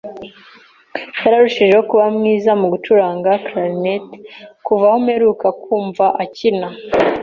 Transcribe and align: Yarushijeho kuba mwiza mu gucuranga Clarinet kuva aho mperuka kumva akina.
Yarushijeho 1.23 1.83
kuba 1.89 2.05
mwiza 2.15 2.51
mu 2.59 2.67
gucuranga 2.73 3.29
Clarinet 3.45 4.05
kuva 4.65 4.83
aho 4.89 4.97
mperuka 5.05 5.47
kumva 5.63 6.05
akina. 6.23 6.67